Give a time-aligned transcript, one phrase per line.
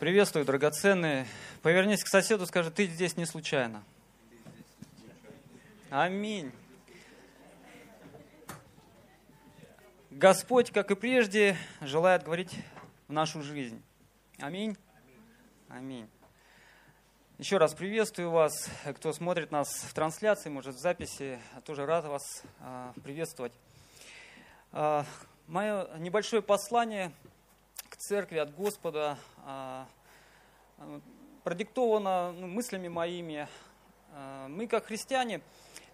[0.00, 1.26] Приветствую, драгоценные.
[1.60, 3.84] Повернись к соседу, скажи, ты здесь не случайно.
[5.90, 6.52] Аминь.
[10.10, 12.58] Господь, как и прежде, желает говорить
[13.08, 13.82] в нашу жизнь.
[14.38, 14.74] Аминь.
[15.68, 16.08] Аминь.
[17.36, 22.42] Еще раз приветствую вас, кто смотрит нас в трансляции, может в записи, тоже рад вас
[22.60, 23.52] а, приветствовать.
[24.72, 25.04] А,
[25.46, 27.12] мое небольшое послание
[28.00, 29.86] церкви от Господа а,
[31.44, 33.48] продиктовано ну, мыслями моими.
[34.48, 35.40] Мы, как христиане,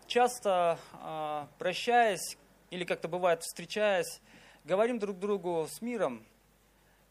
[0.06, 0.78] часто
[1.58, 2.38] прощаясь
[2.70, 4.22] или как-то бывает встречаясь,
[4.64, 6.24] говорим друг другу с миром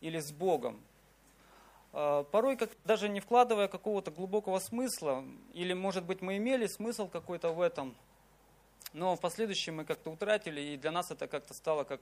[0.02, 0.81] или с Богом–
[1.98, 7.08] а, порой как, даже не вкладывая какого-то глубокого смысла, или, может быть, мы имели смысл
[7.08, 7.95] какой-то в этом,
[8.95, 11.99] но в последующем мы как-то утратили, и для нас это как-то стало как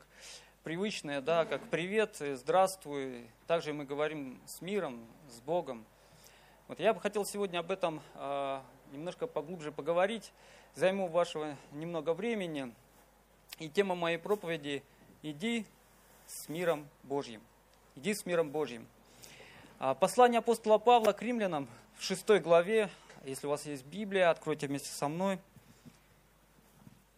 [0.64, 3.28] привычное, да, как привет, здравствуй.
[3.48, 5.86] Также мы говорим с миром, с Богом.
[6.68, 10.32] Вот я бы хотел сегодня об этом э, немножко поглубже поговорить,
[10.76, 12.72] займу вашего немного времени.
[13.58, 14.84] И тема моей проповеди–
[15.24, 15.66] «Иди
[16.28, 17.42] с миром Божьим».
[17.96, 18.86] Иди с миром Божьим.
[19.80, 22.88] А, послание апостола Павла к римлянам в 6 главе,
[23.26, 25.40] если у вас есть Библия, откройте вместе со мной.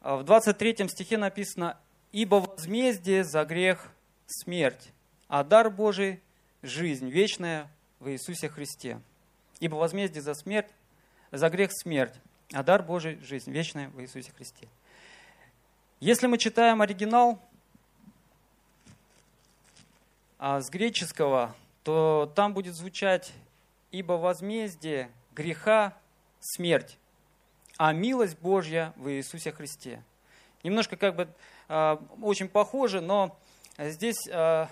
[0.05, 1.79] А, в 23 стихе написано,
[2.11, 3.91] «Ибо возмездие за грех–
[4.27, 4.91] смерть,
[5.27, 6.21] а дар Божий–
[6.61, 9.01] жизнь вечная в Иисусе Христе».
[9.59, 10.69] Ибо возмездие за смерть,
[11.31, 12.13] за грех– смерть,
[12.53, 14.67] а дар Божий– жизнь вечная в Иисусе Христе.
[15.99, 17.41] Если мы читаем оригинал,
[20.37, 23.33] а с греческого то там будет звучать
[23.89, 25.97] «Ибо возмездие греха–
[26.41, 26.99] смерть,
[27.77, 30.03] а милость Божья в Иисусе Христе».
[30.65, 31.27] Немножко как бы
[31.69, 33.37] э, очень похоже, но
[33.77, 34.65] здесь э,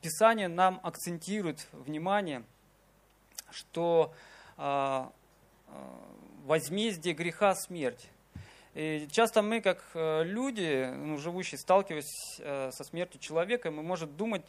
[0.00, 2.42] Писание нам акцентирует внимание,
[3.50, 4.14] что
[4.56, 5.06] э,
[6.46, 8.08] возмездие греха– смерть.
[8.72, 12.36] И часто мы, как люди, ну, живущие, сталкиваясь
[12.74, 14.42] со смертью человека, мы можем думать,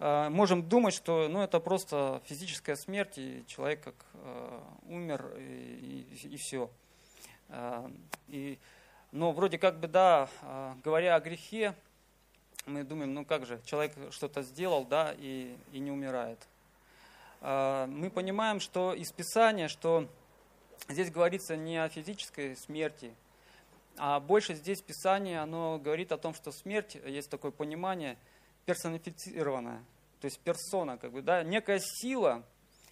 [0.00, 3.94] можем думать, что ну, это просто физическая смерть, и человек как
[4.88, 6.70] умер, и, и, и все.
[7.48, 7.88] Э,
[8.28, 8.58] и,
[9.12, 11.74] но вроде как бы, да, э, говоря о грехе,
[12.66, 16.38] мы думаем, ну как же, человек что-то сделал, да, и, и не умирает.
[17.40, 20.08] Э, мы понимаем, что из Писания, что
[20.88, 23.14] здесь говорится не о физической смерти,
[23.96, 28.16] а больше здесь Писание, оно говорит о том, что смерть, есть такое понимание–
[28.68, 29.82] персонифицированная,
[30.20, 32.42] то есть персона, как бы, да, некая сила,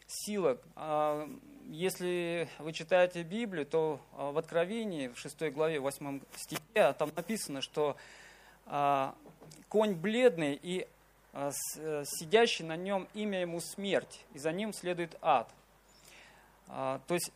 [0.06, 0.59] сила.
[0.75, 1.28] А,
[1.69, 7.61] если вы читаете Библию, то а, в Откровении, в 6 главе, 8 стихе, там написано,
[7.61, 7.97] что
[8.66, 9.15] а,
[9.69, 10.87] конь бледный и
[11.33, 11.50] э,
[12.05, 15.49] сидящий на нем имя ему смерть, и за ним следует ад.
[16.66, 17.33] То есть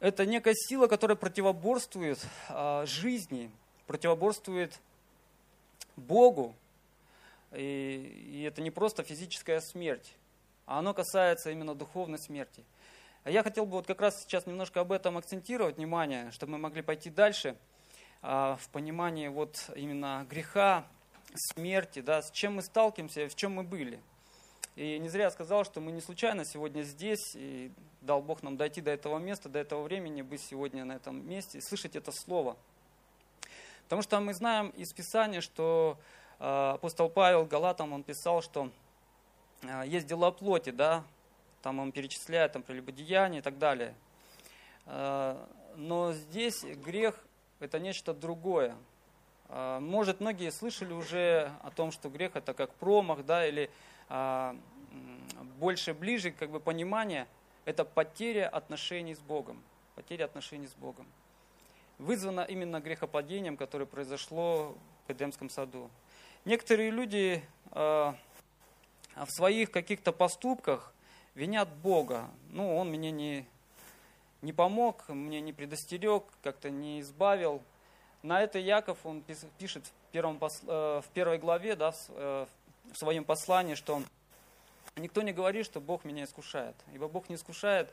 [0.00, 2.18] это некая сила, которая противоборствует
[2.84, 3.50] жизни,
[3.86, 4.78] противоборствует
[5.96, 6.54] Богу,
[7.52, 10.14] и, и это не просто физическая смерть,
[10.66, 12.64] а оно касается именно духовной смерти.
[13.24, 16.58] А я хотел бы вот как раз сейчас немножко об этом акцентировать внимание, чтобы мы
[16.58, 17.56] могли пойти дальше
[18.22, 20.84] а, в понимании вот именно греха,
[21.34, 24.00] смерти, да, с чем мы сталкиваемся, в чем мы были.
[24.76, 28.56] И не зря я сказал, что мы не случайно сегодня здесь, и дал Бог нам
[28.56, 32.12] дойти до этого места, до этого времени, быть сегодня на этом месте и слышать это
[32.12, 32.56] слово.
[33.84, 35.98] Потому что мы знаем из Писания, что
[36.40, 38.70] Э, апостол Павел Галатам, он писал, что
[39.86, 41.04] есть дела плоти, да,
[41.62, 43.94] там он перечисляет там, прелюбодеяние и так далее.
[44.86, 45.36] Э,
[45.76, 47.24] но здесь грех–
[47.60, 48.76] это нечто другое.
[49.50, 53.70] Может, многие слышали уже о том, что грех– это как промах, да, или
[55.58, 57.26] больше, ближе, как бы понимание–
[57.64, 59.62] это потеря отношений с Богом.
[59.94, 61.06] Потеря отношений с Богом.
[61.98, 64.76] Вызвано именно грехопадением, которое произошло
[65.06, 65.90] в Эдемском саду.
[66.44, 68.12] Некоторые люди э,
[69.16, 70.92] в своих каких-то поступках
[71.34, 72.28] винят Бога.
[72.50, 73.46] Ну, Он мне не,
[74.42, 77.62] не помог, мне не предостерег, как-то не избавил.
[78.22, 79.22] На это Яков, он
[79.58, 82.46] пишет в, первом, э, в первой главе, да, э,
[82.92, 84.02] в своем послании, что
[84.96, 86.74] никто не говорит, что Бог меня искушает.
[86.92, 87.92] Ибо Бог не искушает,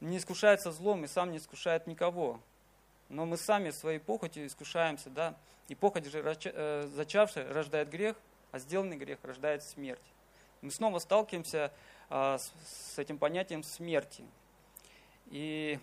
[0.00, 2.40] не искушается злом и сам не искушает никого.
[3.08, 5.34] Но мы сами своей похотью искушаемся, да,
[5.68, 8.16] и похоть же, э, зачавшая, рождает грех,
[8.52, 10.00] а сделанный грех рождает смерть.
[10.62, 11.72] Мы снова сталкиваемся
[12.10, 14.24] а, с этим понятием смерти.
[15.30, 15.78] И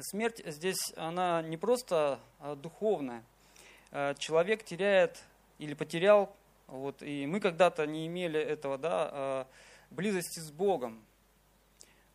[0.00, 3.22] смерть здесь, она не просто а, духовная.
[3.90, 5.22] А, человек теряет
[5.58, 6.34] или потерял,
[6.66, 9.46] вот, и мы когда-то не имели этого, да,
[9.90, 11.02] близости с Богом.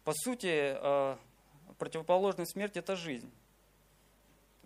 [0.04, 0.78] По сути,
[1.78, 3.32] противоположная смерти– это жизнь.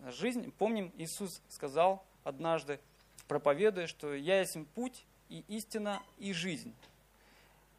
[0.07, 2.79] Жизнь, помним, Иисус сказал однажды,
[3.27, 6.73] проповедуя, что «Я есть путь и истина и жизнь».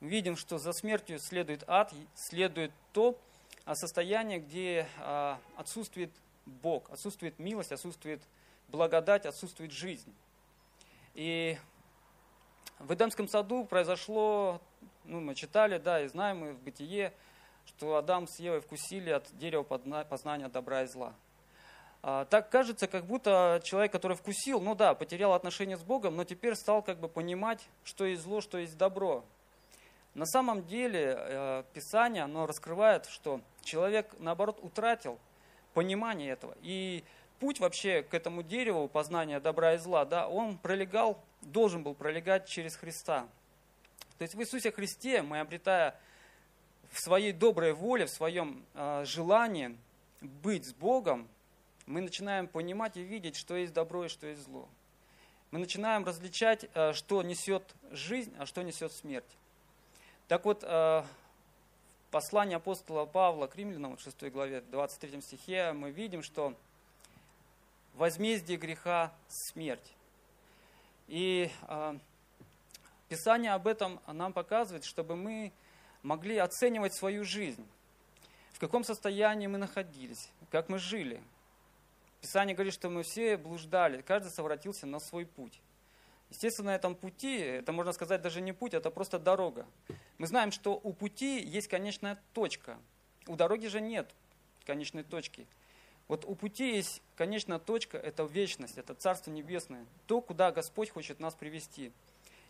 [0.01, 3.19] Видим, что за смертью следует ад, следует то
[3.75, 6.11] состояние, где а, отсутствует
[6.47, 8.23] Бог, отсутствует милость, отсутствует
[8.69, 10.15] благодать, отсутствует жизнь.
[11.15, 11.59] И
[12.79, 14.61] в Эдемском саду произошло,
[15.05, 17.13] ну, мы читали, да, и знаем мы в Бытие,
[17.67, 21.13] что Адам с Евой вкусили от дерева познания добра и зла.
[22.03, 26.25] А, так кажется, как будто человек, который вкусил, ну да, потерял отношения с Богом, но
[26.25, 29.25] теперь стал как бы понимать, что есть зло, что есть добро.
[30.15, 35.19] На самом деле э, Писание, оно раскрывает, что человек, наоборот, утратил
[35.75, 36.57] понимание этого.
[36.63, 37.05] И
[37.41, 42.49] путь вообще к этому дереву познания добра и зла, да, он пролегал, должен был пролегать
[42.49, 43.27] через Христа.
[44.19, 45.99] То есть в Иисусе Христе мы, обретая
[46.91, 49.77] в своей доброй воле, в своем э, желании
[50.21, 51.29] быть с Богом,
[51.89, 54.69] мы начинаем понимать и видеть, что есть добро и что есть зло.
[55.51, 59.39] Мы начинаем различать, э, что несет жизнь, а что несет смерть.
[60.29, 61.03] Так вот, э,
[62.11, 66.55] послание апостола Павла к римлянам, в 6 главе, 23 стихе, мы видим, что
[67.95, 69.95] возмездие греха– смерть.
[71.07, 71.99] И э,
[73.09, 75.51] Писание об этом нам показывает, чтобы мы
[76.03, 77.67] могли оценивать свою жизнь,
[78.53, 81.23] в каком состоянии мы находились, как мы жили.
[82.21, 85.61] Писание говорит, что мы все блуждали, каждый совратился на свой путь.
[86.31, 89.67] Естественно, на этом пути, это можно сказать даже не путь, это просто дорога.
[90.19, 92.79] Мы знаем, что у пути есть конечная точка,
[93.27, 94.11] у дороги же нет
[94.65, 95.47] конечной точки–
[96.09, 101.21] вот у пути есть конечная точка, это вечность, это Царство Небесное, то, куда Господь хочет
[101.21, 101.93] нас привести,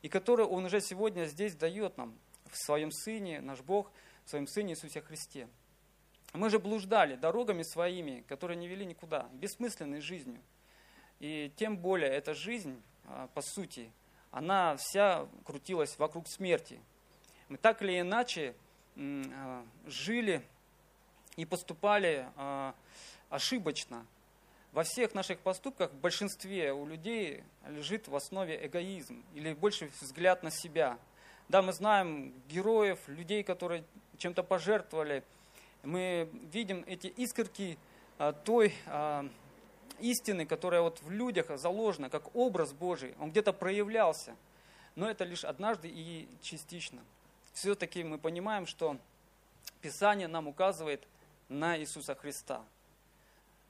[0.00, 2.16] и которое Он уже сегодня здесь дает нам
[2.46, 3.90] в Своем Сыне, наш Бог,
[4.24, 5.48] в Своем Сыне Иисусе Христе.
[6.32, 10.40] Мы же блуждали дорогами своими, которые не вели никуда, бессмысленной жизнью.
[11.20, 13.90] И тем более эта жизнь, а, по сути,
[14.30, 16.80] она вся крутилась вокруг смерти.
[17.48, 18.54] Мы так или иначе
[18.96, 20.42] а, жили
[21.36, 22.74] и поступали а,
[23.30, 24.04] ошибочно.
[24.72, 30.42] Во всех наших поступках, в большинстве у людей лежит в основе эгоизм или больше взгляд
[30.42, 30.98] на себя.
[31.48, 33.82] Да, мы знаем героев, людей, которые
[34.18, 35.24] чем-то пожертвовали.
[35.82, 37.78] Мы видим эти искорки
[38.18, 39.28] а, той а,
[40.00, 43.14] истины, которая вот в людях заложена, как образ Божий.
[43.20, 44.36] Он где-то проявлялся,
[44.96, 47.00] но это лишь однажды и частично.
[47.52, 48.96] Все-таки мы понимаем, что
[49.80, 51.06] Писание нам указывает
[51.48, 52.64] на Иисуса Христа–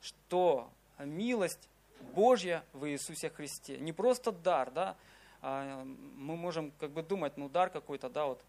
[0.00, 1.68] что милость
[2.14, 3.78] Божья в Иисусе Христе.
[3.78, 4.96] Не просто дар, да,
[5.42, 8.42] а, мы можем как бы думать, ну дар какой-то, да, вот,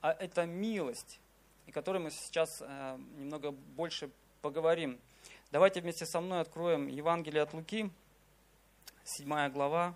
[0.00, 1.18] а это милость,
[1.66, 4.10] и которой мы сейчас э, немного больше
[4.42, 4.98] поговорим.
[5.50, 7.90] Давайте вместе со мной откроем Евангелие от Луки,
[9.04, 9.94] 7 глава,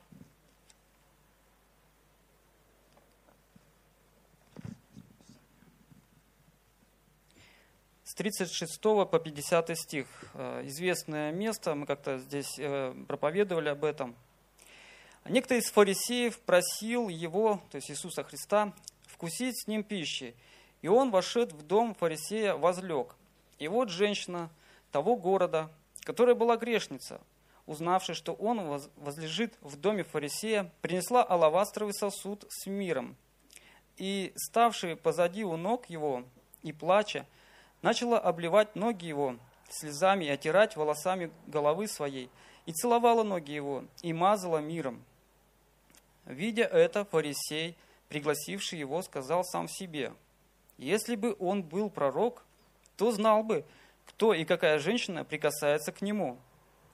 [8.04, 10.06] с 36 по 50 стих.
[10.34, 14.16] Э, известное место, мы как-то здесь э, проповедовали об этом.
[15.28, 18.72] Некто из фарисеев просил его, то есть Иисуса Христа,
[19.06, 20.34] вкусить с ним пищи.
[20.82, 23.14] И он, вошед в дом фарисея, возлег.
[23.58, 24.50] И вот женщина
[24.92, 25.70] того города,
[26.02, 27.20] которая была грешница,
[27.66, 33.16] узнавши, что он возлежит в доме фарисея, принесла алавастровый сосуд с миром.
[33.96, 36.24] И, ставший позади у ног его
[36.62, 37.26] и плача,
[37.82, 39.36] начала обливать ноги его
[39.68, 42.30] слезами и отирать волосами головы своей,
[42.66, 45.04] и целовала ноги его, и мазала миром.
[46.24, 47.76] Видя это, фарисей,
[48.08, 50.12] пригласивший его, сказал сам себе,
[50.78, 52.44] «Если бы он был пророк,
[52.96, 53.64] то знал бы,
[54.06, 56.38] кто и какая женщина прикасается к нему,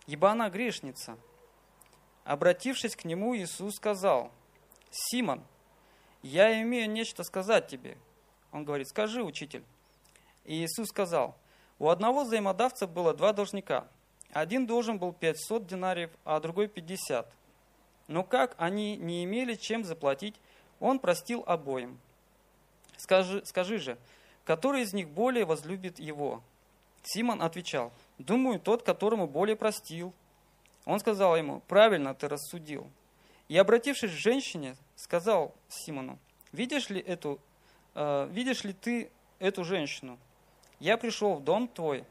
[0.07, 1.17] ибо она грешница».
[2.25, 4.33] Обратившись к нему, Иисус сказал,
[4.91, 5.45] «Симон,
[6.23, 7.99] я имею нечто сказать тебе».
[8.51, 9.63] Он говорит, «Скажи, учитель».
[10.45, 11.37] И Иисус сказал,
[11.79, 13.89] у одного взаимодавца было два должника.
[14.33, 17.31] Один должен был 500 динариев, а другой 50.
[18.09, 20.37] Но как они не имели чем заплатить,
[20.81, 21.99] он простил обоим.
[22.97, 23.99] Скажи, скажи же,
[24.45, 26.43] который из них более возлюбит его?
[27.03, 30.13] Симон отвечал, думаю, тот, которому более простил.
[30.87, 32.89] Он сказал ему, правильно ты рассудил.
[33.49, 36.19] И обратившись к женщине, сказал Симону,
[36.53, 37.39] видишь ли, эту,
[37.95, 40.19] э, видишь ли ты эту женщину?
[40.81, 42.05] Я пришел в дом твой,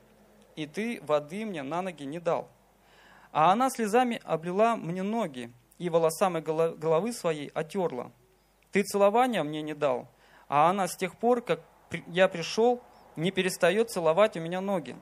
[0.56, 2.48] и ты воды мне на ноги не дал.
[3.32, 8.12] А она слезами облила мне ноги, и волосами головы своей отерла.
[8.72, 10.08] Ты целования мне не дал,
[10.54, 11.62] а она с тех пор, как
[12.06, 12.80] я пришел,
[13.16, 14.96] не перестает целовать у меня ноги.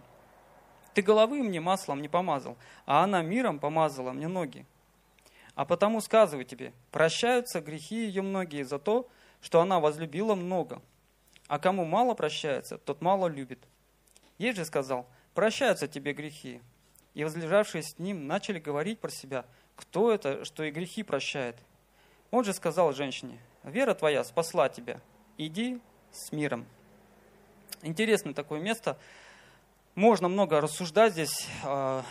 [0.93, 2.55] Ты головы мне маслом не помазал,
[2.85, 4.65] а она миром помазала мне ноги.
[5.53, 9.09] А потому сказываю тебе, прощаются грехи ее многие за то,
[9.41, 10.81] что она возлюбила много.
[11.49, 13.59] А кому мало прощается, тот мало любит.
[14.37, 16.61] Ей же сказал, прощаются тебе грехи.
[17.13, 19.43] И возлежавшие с ним начали говорить про себя,
[19.75, 21.57] кто это, что и грехи прощает.
[22.29, 25.01] Он же сказал женщине, вера твоя спасла тебя,
[25.37, 25.79] иди
[26.11, 26.65] с миром.
[27.81, 28.97] Интересное такое место.
[29.95, 32.03] Можно много рассуждать здесь, а,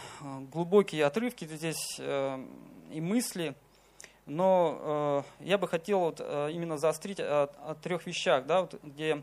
[0.53, 2.47] глубокие отрывки здесь э,
[2.93, 3.55] и мысли,
[4.27, 8.79] но э, я бы хотел вот э, именно заострить о, о трех вещах, да, вот,
[8.83, 9.23] где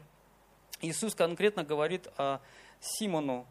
[0.81, 2.39] Иисус конкретно говорит о
[2.79, 3.45] Симону,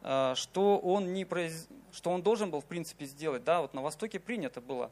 [0.00, 1.68] что он, не произ...
[1.92, 3.44] что он должен был, в принципе, сделать.
[3.44, 4.90] Да, вот на Востоке принято было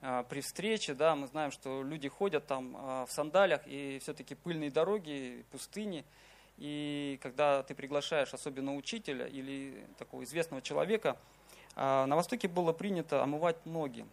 [0.00, 2.72] при встрече, да, мы знаем, что люди ходят там
[3.06, 6.04] в сандалях, и все-таки пыльные дороги, пустыни–
[6.58, 11.16] и когда ты приглашаешь особенно учителя или такого известного человека,
[11.74, 14.06] а, на Востоке было принято омывать ноги.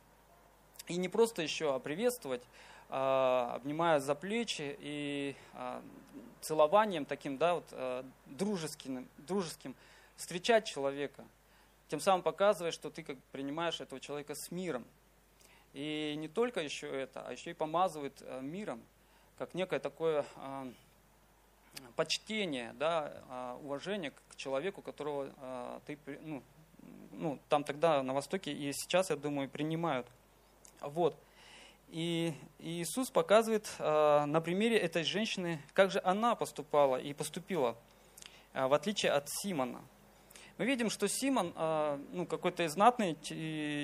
[0.88, 2.42] И не просто еще а приветствовать,
[2.90, 5.36] а, обнимая за плечи и
[6.42, 9.76] целованием таким, да, вот, дружеским, дружеским,
[10.18, 11.24] встречать человека,
[11.88, 14.84] тем самым показывая, что ты как принимаешь этого человека с миром.
[15.74, 18.82] И не только еще это, а еще и помазывает миром,
[19.38, 20.26] как некое такое
[21.96, 26.44] почтение, да, а, уважение к человеку, которого а, ты, ну,
[27.12, 30.08] ну, там тогда на Востоке и сейчас, я думаю, принимают.
[30.82, 31.18] Вот.
[31.90, 37.78] И Иисус показывает а, на примере этой женщины, как же она поступала и поступила,
[38.54, 39.82] в отличие от Симона.
[40.60, 41.52] Мы видим, что Симон
[42.12, 43.18] ну, какой-то знатный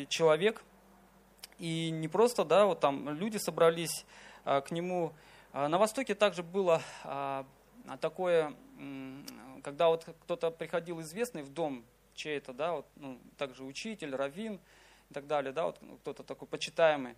[0.08, 0.62] человек,
[1.59, 4.05] и не просто, да, вот там люди собрались
[4.43, 5.13] к нему.
[5.53, 8.53] На Востоке также было а такое,
[9.63, 14.59] когда вот кто-то приходил известный в дом чей-то, да, вот, ну, также учитель, раввин
[15.09, 17.15] и так далее, да, вот кто-то такой почитаемый,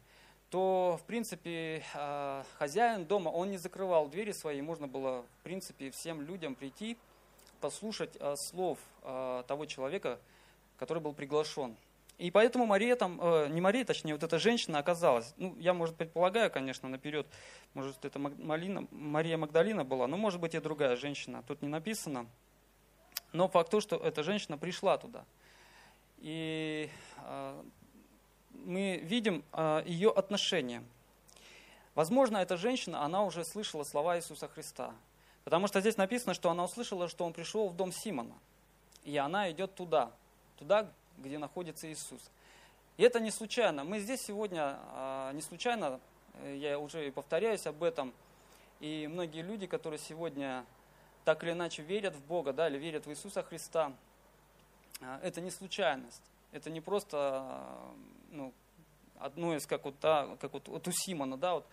[0.49, 5.91] то, в принципе, а, хозяин дома, он не закрывал двери свои, можно было, в принципе,
[5.91, 6.97] всем людям прийти,
[7.61, 10.19] послушать а, слов того человека,
[10.77, 11.75] который был приглашен.
[12.21, 15.95] И поэтому Мария там, э, не Мария, точнее, вот эта женщина оказалась, ну, я, может,
[15.95, 17.25] предполагаю, конечно, наперед,
[17.73, 22.27] может, это Малина, Мария Магдалина была, но, может быть, и другая женщина, тут не написано.
[23.33, 25.25] Но факт то, что эта женщина пришла туда.
[26.19, 26.91] И
[27.25, 27.63] э,
[28.53, 30.83] мы видим э, ее отношение.
[31.95, 34.93] Возможно, эта женщина, она уже слышала слова Иисуса Христа.
[35.43, 38.35] Потому что здесь написано, что она услышала, что он пришел в дом Симона.
[39.05, 40.11] И она идет туда,
[40.59, 40.87] туда,
[41.21, 42.21] где находится Иисус.
[42.97, 43.83] И это не случайно.
[43.83, 45.99] Мы здесь сегодня а, не случайно,
[46.35, 48.13] э, я уже и повторяюсь об этом,
[48.79, 50.65] и многие люди, которые сегодня
[51.23, 53.93] так или иначе верят в Бога, да, или верят в Иисуса Христа,
[55.01, 56.21] а, это не случайность.
[56.51, 57.93] Это не просто а,
[58.29, 58.53] ну,
[59.19, 61.65] одно из, как вот, да, как вот, вот у Симона, да, вот,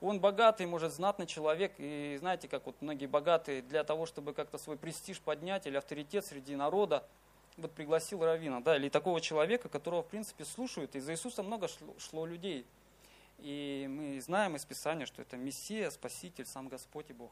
[0.00, 4.58] он богатый, может, знатный человек, и знаете, как вот многие богатые, для того, чтобы как-то
[4.58, 7.06] свой престиж поднять или авторитет среди народа,
[7.56, 10.94] вот пригласил равина, да, или такого человека, которого, в принципе, слушают.
[10.94, 12.66] И за Иисуса много шло, шло людей.
[13.38, 17.30] И мы знаем из Писания, что это Мессия, Спаситель, сам Господь и Бог.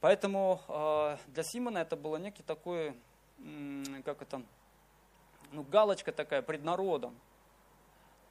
[0.00, 2.94] Поэтому э, для Симона это было некий такой,
[4.04, 4.42] как это,
[5.52, 7.14] ну, галочка такая пред народом.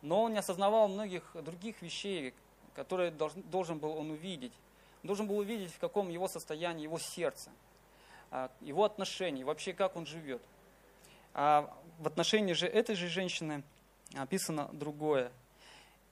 [0.02, 2.34] Но он не осознавал многих других вещей,
[2.76, 4.54] которые должен, должен был он увидеть.
[5.04, 7.52] Он должен был увидеть, в каком его состоянии, его сердце,
[8.32, 10.42] а, его отношения, вообще как он живет.
[11.34, 13.64] А в отношении же этой же женщины
[14.16, 15.32] описано другое.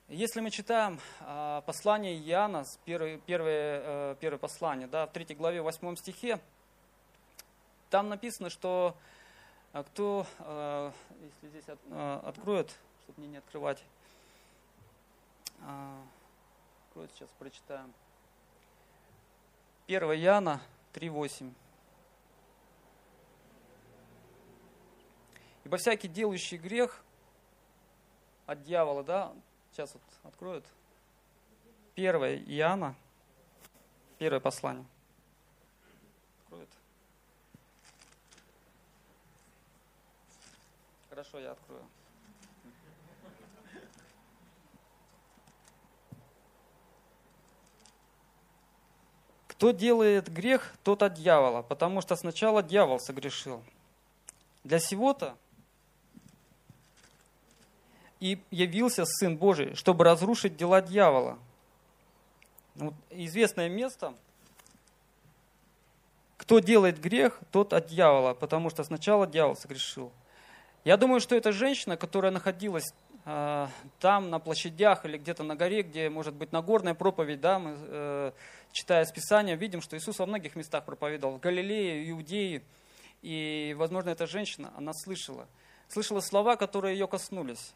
[0.09, 5.61] Если мы читаем а, послание Иоанна, первое, первое, э, первое послание, да, в 3 главе
[5.61, 6.39] 8 стихе,
[7.89, 8.95] там написано, что
[9.73, 13.83] а, кто, а, если здесь от, откроет, чтобы мне не открывать,
[16.87, 17.93] откроет, сейчас прочитаем.
[19.87, 20.61] 1 Иоанна
[20.93, 21.51] 3.8.
[25.67, 27.03] Ибо всякий делающий грех
[28.45, 29.33] от дьявола, да,
[29.73, 30.65] сейчас вот откроют.
[31.93, 32.95] Первое Иоанна,
[34.17, 34.85] первое послание.
[36.45, 36.69] Откроют.
[41.09, 41.83] Хорошо, я открою.
[49.49, 53.61] Кто делает грех, тот от дьявола, потому что сначала дьявол согрешил.
[54.63, 55.35] Для сего-то
[58.19, 61.37] и явился Сын Божий, чтобы разрушить дела дьявола.
[62.75, 64.13] Вот известное место,
[66.37, 70.11] кто делает грех, тот от дьявола, потому что сначала дьявол согрешил.
[70.85, 72.93] Я думаю, что эта женщина, которая находилась
[73.25, 73.67] э,
[73.99, 78.31] там, на площадях или где-то на горе, где, может быть, Нагорная проповедь, да, мы, э,
[78.71, 82.61] читая Списание, видим, что Иисус во многих местах проповедовал, в Галилее, Иудее,
[83.21, 85.47] и, возможно, эта женщина, она слышала,
[85.89, 87.73] слышала слова, которые ее коснулись.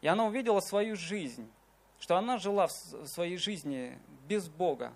[0.00, 1.48] И она увидела свою жизнь,
[1.98, 4.92] что она жила в своей жизни без Бога.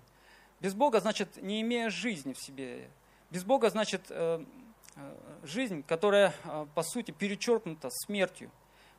[0.59, 2.89] Без Бога значит, не имея жизни в себе.
[3.29, 4.43] Без Бога значит э,
[4.95, 8.49] э, жизнь, которая, э, по сути, перечеркнута смертью,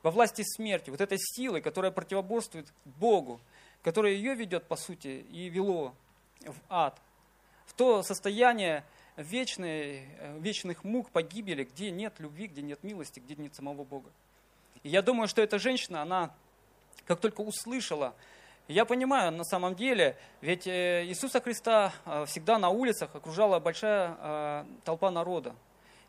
[0.02, 3.40] во власти смерти, вот этой силой, которая противоборствует Богу,
[3.82, 5.94] которая ее ведет, по сути, и вело
[6.42, 7.00] в ад,
[7.66, 8.84] в то состояние
[9.16, 10.06] вечной,
[10.38, 14.10] вечных мук, погибели, где нет любви, где нет милости, где нет самого Бога.
[14.86, 16.32] И я думаю, что эта женщина, она
[17.06, 18.14] как только услышала,
[18.68, 24.16] я понимаю, на самом деле, ведь э, Иисуса Христа э, всегда на улицах окружала большая
[24.16, 25.56] э, толпа народа.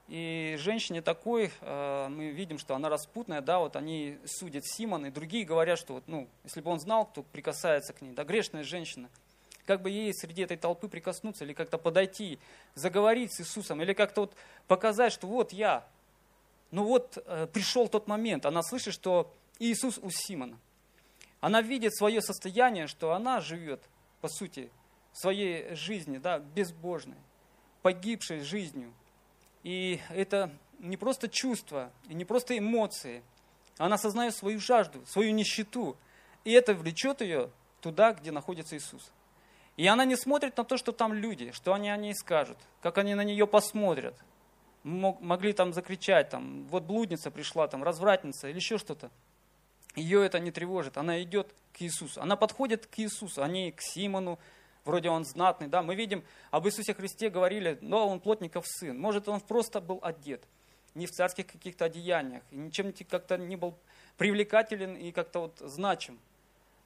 [0.07, 5.43] И женщине такой, мы видим, что она распутная, да, вот они судят Симон, и другие
[5.43, 9.09] говорят, что вот, ну, если бы он знал, кто прикасается к ней, да, грешная женщина,
[9.65, 12.39] как бы ей среди этой толпы прикоснуться, или как-то подойти,
[12.73, 14.33] заговорить с Иисусом, или как-то вот
[14.67, 15.83] показать, что вот я,
[16.71, 20.57] ну вот э, пришел тот момент, она слышит, что Иисус у Симона.
[21.39, 23.83] Она видит свое состояние, что она живет,
[24.21, 24.69] по сути,
[25.13, 27.17] своей жизни, да, безбожной,
[27.81, 28.93] погибшей жизнью.
[29.63, 33.23] И это не просто чувство, и не просто эмоции.
[33.77, 35.95] Она осознает свою жажду, свою нищету.
[36.43, 39.11] И это влечет ее туда, где находится Иисус.
[39.77, 42.97] И она не смотрит на то, что там люди, что они о ней скажут, как
[42.97, 44.15] они на нее посмотрят–
[44.87, 49.11] могли там закричать, там, вот блудница пришла, там, развратница или еще что-то.
[49.95, 52.21] Ее это не тревожит, она идет к Иисусу.
[52.21, 54.39] Она подходит к Иисусу, а не к Симону,
[54.85, 55.67] вроде он знатный.
[55.67, 55.81] Да?
[55.81, 58.97] Мы видим, об Иисусе Христе говорили, но он плотников сын.
[58.97, 60.43] Может, он просто был одет,
[60.95, 63.75] не в царских каких-то одеяниях, и ничем как-то не был
[64.17, 66.19] привлекателен и как-то вот значим.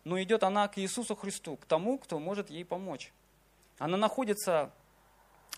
[0.03, 3.13] Но идет она к Иисусу Христу, к тому, кто может ей помочь.
[3.77, 4.71] Она находится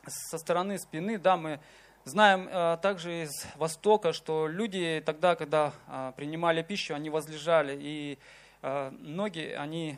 [0.07, 1.61] со стороны спины, да, мы
[2.05, 8.17] Знаем э, также из Востока, что люди тогда, когда э, принимали пищу, они возлежали, и
[8.61, 9.97] э, ноги они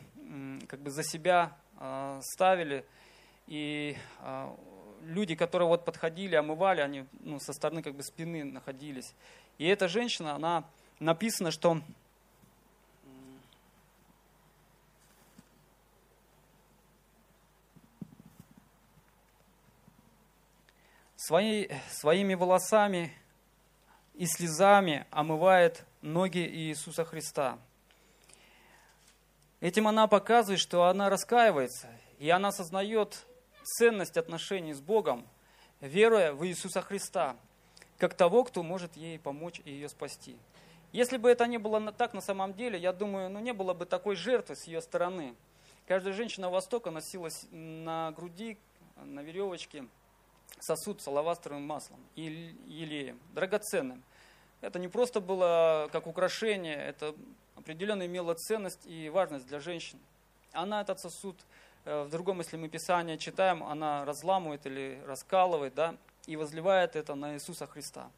[0.68, 2.84] как бы за себя э, ставили,
[3.48, 4.48] и э,
[5.02, 9.12] люди, которые вот подходили, омывали, они ну, со стороны как бы спины находились.
[9.58, 10.62] И эта женщина, она
[11.00, 11.80] написано, что
[21.16, 23.12] свои, своими волосами
[24.14, 27.58] и слезами омывает ноги Иисуса Христа.
[29.60, 33.26] Этим она показывает, что она раскаивается, и она осознает
[33.64, 35.26] ценность отношений с Богом,
[35.80, 37.36] веруя в Иисуса Христа,
[37.98, 40.36] как того, кто может ей помочь и ее спасти.
[40.92, 43.86] Если бы это не было так на самом деле, я думаю, ну не было бы
[43.86, 45.34] такой жертвы с ее стороны.
[45.86, 48.58] Каждая женщина Востока носилась на груди,
[48.96, 49.86] на веревочке
[50.60, 54.02] сосуд с алавастровым маслом и елеем, драгоценным.
[54.60, 57.14] Это не просто было как украшение, это
[57.56, 60.00] определенно имело ценность и важность для женщины.
[60.52, 61.36] Она этот сосуд,
[61.84, 67.14] э, в другом, если мы Писание читаем, она разламывает или раскалывает, да, и возливает это
[67.14, 68.10] на Иисуса Христа.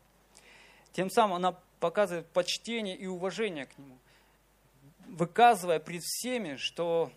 [0.93, 3.99] Тем самым она показывает почтение и уважение к Нему,
[5.07, 7.11] выказывая пред всеми, что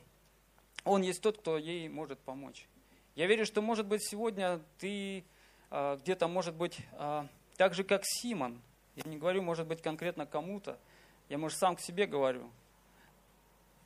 [0.83, 2.67] Он есть тот, кто ей может помочь.
[3.15, 5.25] Я верю, что, может быть, сегодня ты
[5.69, 8.61] э, где-то, может быть, э, так же, как Симон.
[8.95, 10.77] Я не говорю, может быть, конкретно кому-то.
[11.27, 12.49] Я, может, сам к себе говорю.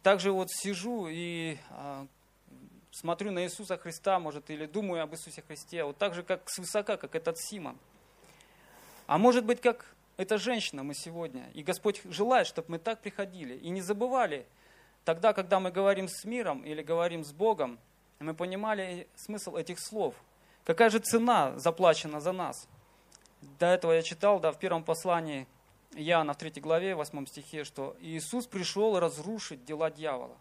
[0.03, 2.07] Также вот сижу и э,
[2.91, 6.95] смотрю на Иисуса Христа, может, или думаю об Иисусе Христе, вот так же, как свысока,
[6.95, 7.77] как этот Симон.
[9.07, 11.49] А может быть, как эта женщина мы сегодня.
[11.53, 14.45] И Господь желает, чтобы мы так приходили и не забывали
[15.03, 17.79] тогда, когда мы говорим с миром или говорим с Богом,
[18.25, 20.15] мы понимали смысл этих слов.
[20.63, 22.67] Какая же цена заплачена за нас?
[23.59, 25.47] До этого я читал да, в первом послании
[25.93, 30.37] Иоанна в 3 главе, 8 стихе, что Иисус пришел разрушить дела дьявола.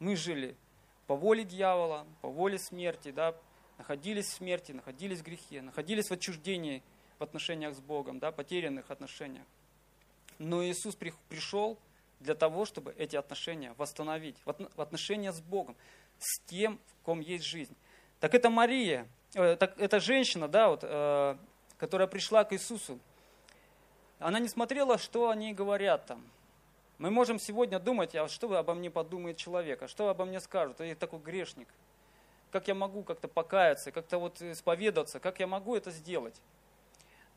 [0.00, 0.56] Мы жили
[1.06, 3.34] по воле дьявола, по воле смерти, да,
[3.78, 6.82] находились в смерти, находились в грехе, находились в отчуждении
[7.18, 9.46] в отношениях с Богом, да, потерянных отношениях.
[10.38, 11.78] Но Иисус пришел
[12.18, 15.76] для того, чтобы эти отношения восстановить, в отношения с Богом
[16.24, 17.76] с тем, в ком есть жизнь.
[18.20, 21.36] Так это Мария, э, так это женщина, да, вот, э,
[21.78, 22.98] которая пришла к Иисусу.
[24.18, 26.24] Она не смотрела, что они говорят там.
[26.98, 30.80] Мы можем сегодня думать, а что обо мне подумает человек, а что обо мне скажут,
[30.80, 31.68] я такой грешник.
[32.50, 36.40] как я могу как-то покаяться, как-то вот исповедаться, как я могу это сделать?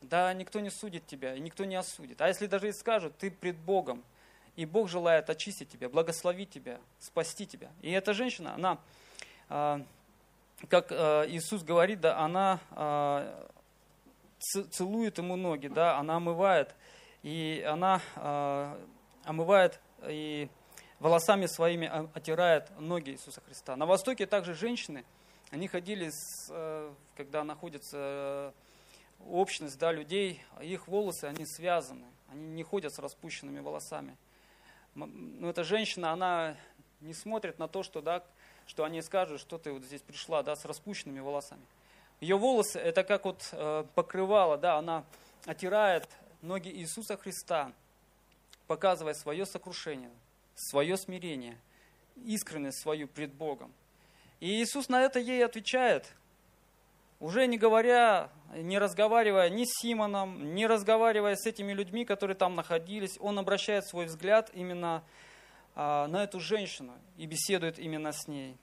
[0.00, 2.20] Да, никто не судит тебя, и никто не осудит.
[2.20, 4.04] А если даже и скажут, ты пред Богом,
[4.58, 7.70] и Бог желает очистить тебя, благословить тебя, спасти тебя.
[7.80, 8.80] И эта женщина, она,
[9.48, 9.86] а,
[10.68, 13.48] как а, Иисус говорит, да, она а,
[14.40, 16.74] целует ему ноги, да, она омывает,
[17.22, 18.02] и она
[19.24, 20.48] омывает и
[20.98, 23.76] волосами своими отирает ноги Иисуса Христа.
[23.76, 25.04] На Востоке также женщины,
[25.50, 28.52] они ходили, с, когда находятся
[29.24, 34.16] общность да, людей, их волосы, они связаны, они не ходят с распущенными волосами.
[35.06, 36.56] Но эта женщина, она
[37.00, 38.24] не смотрит на то, что, да,
[38.66, 41.62] что они скажут, что ты вот здесь пришла да, с распущенными волосами.
[42.20, 45.04] Ее волосы, это как вот э, покрывало, да, она
[45.46, 46.08] отирает
[46.42, 47.72] ноги Иисуса Христа,
[48.66, 50.10] показывая свое сокрушение,
[50.54, 51.56] свое смирение,
[52.16, 53.72] искренность свою пред Богом.
[54.40, 56.12] И Иисус на это ей отвечает,
[57.20, 62.54] уже не говоря, не разговаривая ни с Симоном, не разговаривая с этими людьми, которые там
[62.54, 65.04] находились, он обращает свой взгляд именно
[65.74, 68.56] а, на эту женщину и беседует именно с ней.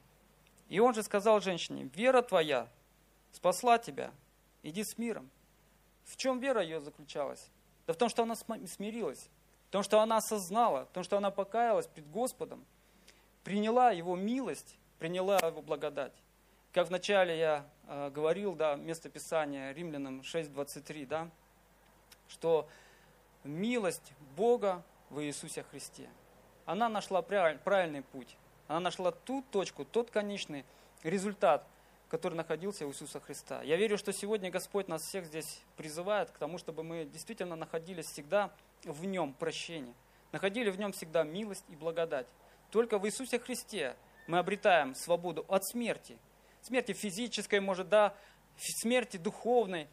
[0.69, 2.67] И он же сказал женщине, вера твоя
[3.31, 4.11] спасла тебя,
[4.63, 5.29] иди с миром.
[6.05, 7.49] В чем вера ее заключалась?
[7.87, 9.29] Да в том, что она смирилась,
[9.67, 12.65] в том, что она осознала, в том, что она покаялась перед Господом,
[13.43, 16.13] приняла Его милость, приняла Его благодать.
[16.75, 21.29] Как вначале я э, говорил, да, место Писания Римлянам 6.23, да,
[22.27, 22.67] что
[23.45, 26.09] милость Бога в Иисусе Христе,
[26.65, 28.35] она нашла правильный путь.
[28.67, 30.65] Она нашла ту точку, тот конечный
[31.01, 31.65] результат,
[32.09, 33.61] который находился у Иисуса Христа.
[33.63, 38.07] Я верю, что сегодня Господь нас всех здесь призывает к тому, чтобы мы действительно находились
[38.07, 38.51] всегда
[38.83, 39.93] в Нем прощение,
[40.33, 42.27] находили в Нем всегда милость и благодать.
[42.69, 43.95] Только в Иисусе Христе
[44.27, 46.17] мы обретаем свободу от смерти,
[46.65, 48.15] смерти физической, может, да,
[48.57, 49.87] смерти духовной,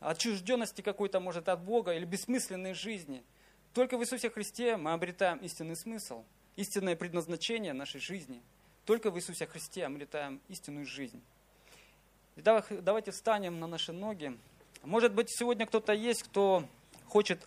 [0.00, 3.24] отчужденности какой-то, может, от Бога или бессмысленной жизни.
[3.74, 6.24] Только в Иисусе Христе мы обретаем истинный смысл,
[6.56, 8.40] истинное предназначение нашей жизни.
[8.84, 11.20] Только в Иисусе Христе обретаем истинную жизнь.
[12.36, 14.38] Давайте встанем на наши ноги.
[14.82, 16.64] Может быть, сегодня кто-то есть, кто
[17.06, 17.46] хочет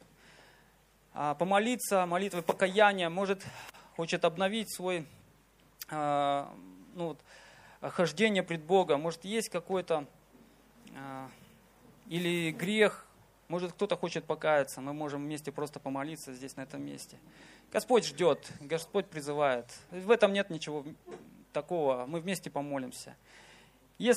[1.14, 3.46] а, помолиться, молитвой покаяния, может,
[3.96, 5.06] хочет обновить свой
[5.90, 6.54] а,
[6.96, 7.20] ну, вот,
[7.82, 10.06] хождение пред Богом, может, есть какой-то
[10.96, 11.30] а,
[12.08, 13.06] или грех,
[13.48, 17.18] может, кто-то хочет покаяться, мы можем вместе просто помолиться здесь, на этом месте.
[17.72, 19.66] Господь ждет, Господь призывает.
[19.92, 20.86] В этом нет ничего
[21.54, 23.16] такого, мы вместе помолимся.
[23.98, 24.16] Если